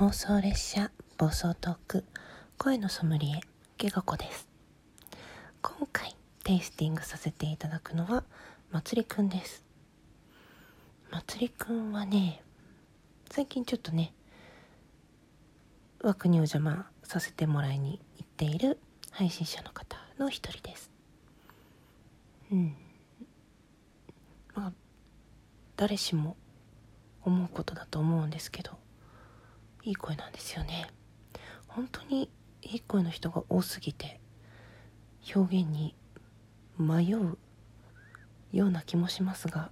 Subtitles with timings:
[0.00, 2.04] 妄想列車暴走トーク
[2.56, 3.40] 声のソムリエ
[3.76, 4.48] ゲガコです。
[5.60, 8.24] 今回テイスティングさせていただくのは
[8.70, 9.62] まつりくんです。
[11.10, 12.42] まつりくんはね
[13.30, 14.14] 最近ちょっとね
[16.02, 18.78] 枠にお邪魔させてもらいに行っている
[19.10, 20.90] 配信者の方の一人です。
[22.50, 22.74] うん。
[24.54, 24.72] まあ
[25.76, 26.38] 誰しも
[27.22, 28.79] 思うことだと思うんですけど
[29.82, 30.88] いい声なんですよね。
[31.68, 32.30] 本当に
[32.62, 34.20] いい声の人が多すぎて
[35.34, 35.94] 表現に
[36.78, 37.38] 迷う
[38.52, 39.70] ような気もしますが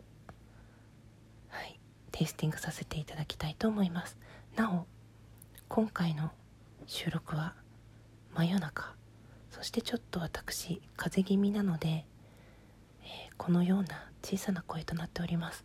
[1.49, 1.81] はい
[2.13, 4.17] テイスティングさせていただきたいと思います。
[4.57, 4.87] なお
[5.69, 6.31] 今回の
[6.87, 7.55] 収録は
[8.35, 8.95] 真夜中
[9.51, 15.65] そしてちょっと私風邪気味なので、えー、このような小さな声となっております。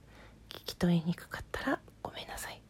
[0.49, 2.61] 聞き取りにくかったらごめんなさい、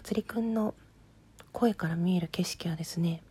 [0.00, 0.74] まつりくんの
[1.52, 3.22] 声から見える景色はですね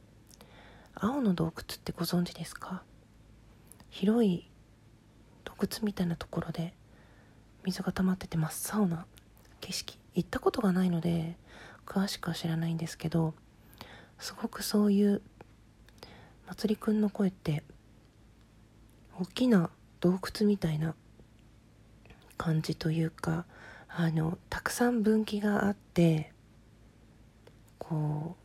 [0.93, 2.83] 青の洞窟ってご存知ですか？
[3.89, 4.47] 広い
[5.45, 6.75] 洞窟みたいなところで
[7.65, 9.07] 水が溜まってて真っ青な
[9.61, 9.97] 景色。
[10.13, 11.37] 行ったことがないので
[11.87, 13.33] 詳しくは知らないんですけど
[14.19, 15.23] すごくそういう
[16.47, 17.63] まつりくんの声って
[19.19, 20.93] 大きな洞窟みたいな
[22.37, 23.45] 感じというか
[23.87, 26.31] あのたくさん分岐があって
[27.79, 28.35] こ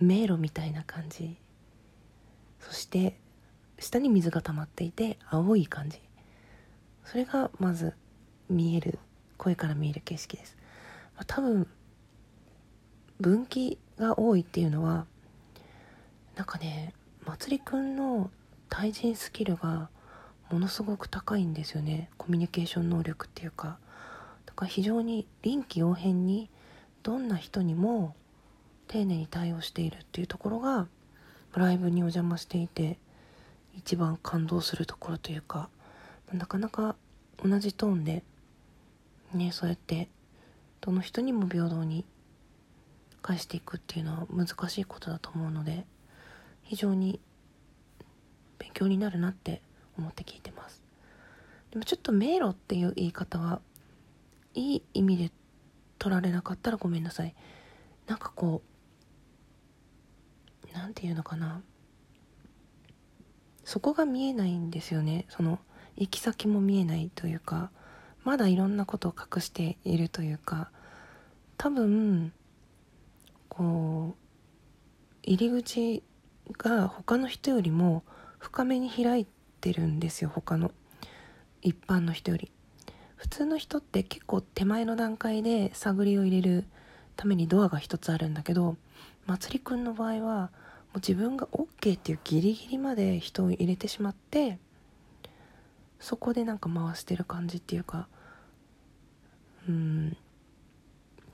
[0.00, 1.36] う迷路みたいな感じ。
[2.60, 3.18] そして
[3.78, 6.00] 下に水が溜まっていて青い感じ。
[7.04, 7.94] それがまず
[8.48, 8.98] 見える
[9.36, 10.56] 声から見える景色です、
[11.14, 11.68] まあ、多分
[13.20, 15.06] 分岐が多いっていうのは
[16.34, 18.30] なんかねまつりくんの
[18.68, 19.88] 対人スキルが
[20.50, 22.10] ものすごく高いんですよね。
[22.18, 23.78] コミュニケーション能力っていうか。
[24.56, 26.50] が非常に臨機応変に
[27.02, 28.16] どんな人にも
[28.88, 30.86] 丁寧に対応しているっていうところが
[31.54, 32.98] ライブにお邪魔していて
[33.76, 35.68] 一番感動するところというか
[36.32, 36.96] なかなか
[37.42, 38.22] 同じトーンで
[39.32, 40.08] ねそうやって
[40.80, 42.04] どの人にも平等に
[43.22, 45.84] 返していくっていうのは難しいことだと思うので
[46.62, 47.20] 非常に
[48.58, 49.62] 勉強になるなって
[49.98, 50.82] 思って聞いてます。
[51.70, 53.60] でもちょっと迷路っていう言い方は
[54.54, 55.30] いい意味で
[55.98, 57.34] 取られなかったらごめんなさい。
[58.06, 58.75] なんかこう
[60.76, 61.62] 何て言うのかな。
[63.64, 65.26] そこが見えないんですよね。
[65.28, 65.58] その
[65.96, 67.70] 行き先も見えないというか
[68.22, 70.70] まだいろんなことを隠しているというか
[71.56, 72.32] 多分
[73.48, 74.16] こう
[75.22, 76.02] 入り口
[76.58, 78.04] が他の人よりも
[78.38, 79.26] 深めに開い
[79.60, 80.70] てるんですよ他の
[81.62, 82.52] 一般の人より。
[83.16, 86.64] 普通の人って結構手前の段階で探りを入れる
[87.16, 88.76] ためにドアが一つあるんだけど
[89.26, 90.48] まつりくんの場合はも
[90.94, 94.58] う自分が OK っていうギリギリまで人を入れてしまって
[95.98, 98.08] そこでなんか回してる感じっていうか
[99.68, 100.16] うん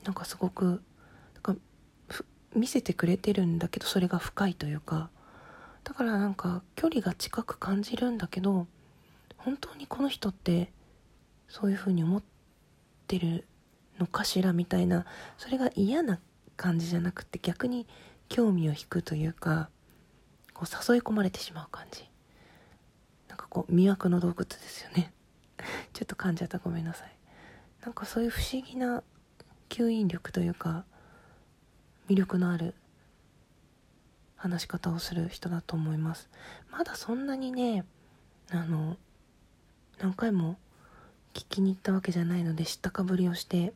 [0.03, 0.81] なんかすごく
[1.45, 1.61] なんか
[2.55, 5.09] 見せてくれてるんだけどそれが深いというか
[5.83, 8.67] だからなんか距離が近く感じるんだけど
[9.37, 10.71] 本当にこの人って
[11.47, 12.23] そういうふうに思っ
[13.07, 13.45] てる
[13.99, 15.05] のかしらみたいな
[15.37, 16.19] それが嫌な
[16.63, 17.85] 感じじゃなくて逆に
[18.29, 19.69] 興味を引くというか
[20.53, 22.09] こう誘い込まれてしまう感じ。
[23.27, 25.11] なんかこう魅惑の洞窟ですよね。
[25.91, 26.59] ちょっと噛んじゃった。
[26.59, 27.13] ごめんなさい。
[27.81, 29.03] なんかそういう不思議な
[29.67, 30.85] 吸引力というか
[32.07, 32.75] 魅力のある
[34.37, 36.29] 話し方をする人だと思います。
[36.71, 37.83] まだそんなにね
[38.51, 38.95] あの
[39.99, 40.55] 何回も
[41.33, 43.73] 聞きに行ったわけじゃないので知ったかぶりをして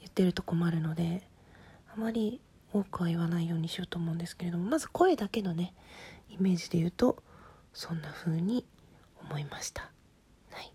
[0.00, 1.22] 言ってると困るので
[1.96, 2.40] あまり
[2.72, 5.74] 多くは言わないようにしようと思うんですけれどもまず声だけのね
[6.28, 7.22] イメージで言うと
[7.72, 8.66] そんな風に
[9.20, 9.90] 思いました。
[10.50, 10.72] はい。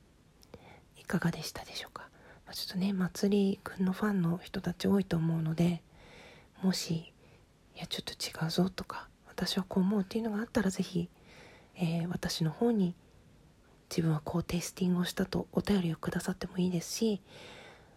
[0.97, 2.09] いかがでしたでしょうか、
[2.46, 5.81] まあ、ちょっとねまつりくんのファンの人たち多いと思うので
[6.62, 7.13] もし
[7.75, 11.10] いやちょっと違うぞとか私はこう思うっていうのがあったら是非、
[11.77, 12.95] えー、私の方に
[13.89, 17.21] 自分はこうテイスティングをしたとお便りをくださってもいいですし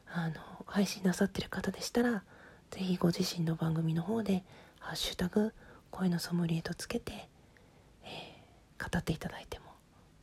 [0.06, 0.34] あの
[0.66, 2.22] 配信なさってる方でしたら
[2.72, 4.44] 是非ご自身の番組の方で
[4.80, 5.54] 「ハッシュタグ
[5.90, 7.28] 声のソムリエ」とつけて、
[8.02, 9.66] えー、語っていただいても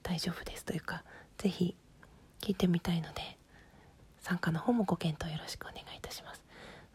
[0.01, 1.03] 大丈夫ですというか
[1.37, 1.75] 是非
[2.41, 3.37] 聞いてみたいので
[4.19, 6.43] 参加の方もご検討よろしくお願いいたします。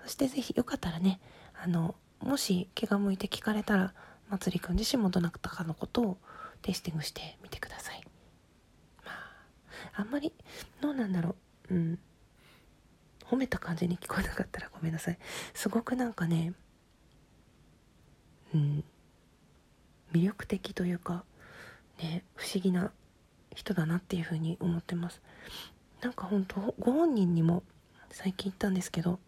[0.03, 1.21] そして是非よかったらね
[1.55, 3.95] あのもし気が向いて聞かれたら
[4.29, 6.19] まつりくん自身もどなたかのことを
[6.62, 8.03] テイスティングしてみてください。
[9.05, 9.12] ま
[9.93, 10.33] あんまり
[10.81, 11.37] どうなんだろ
[11.71, 11.75] う。
[11.75, 11.99] うん。
[13.35, 15.19] 褒めた感じに聞こえなかったらごめんなさい。
[15.55, 16.53] すごくなんかね
[18.55, 18.85] うん
[20.13, 21.25] 魅力的というか
[21.99, 22.93] ね不思議な
[23.55, 25.21] 人だなっていうふうに思ってます。
[26.01, 27.65] なんか本当ご本人にも
[28.11, 29.19] 最近言ったんですけど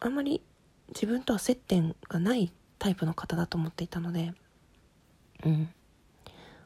[0.00, 0.42] あんまり
[0.88, 4.32] 自分とは接点がないタイプの方だと思っていたので
[5.44, 5.68] うん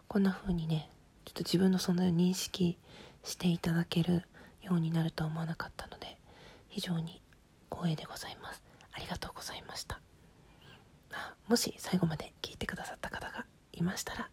[0.07, 0.89] こんな風にね
[1.25, 2.79] ちょっと自分の存在を認識
[3.25, 4.23] していただける
[4.69, 6.19] ようになるとは思わなかったので
[6.69, 7.23] 非常に
[7.71, 8.63] 光栄でございます。
[8.93, 10.01] ありがとうございました。
[11.47, 14.29] もし最後まで聞いてくださった方がいましたら